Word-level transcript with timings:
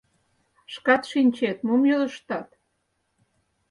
Шкат 0.73 1.03
шинчет, 1.11 1.57
мом 1.67 1.81
йодыштат? 1.89 2.47